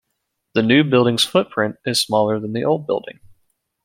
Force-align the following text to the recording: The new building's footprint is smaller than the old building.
The 0.55 0.63
new 0.63 0.83
building's 0.83 1.25
footprint 1.25 1.75
is 1.85 2.01
smaller 2.01 2.39
than 2.39 2.53
the 2.53 2.63
old 2.65 2.87
building. 2.87 3.19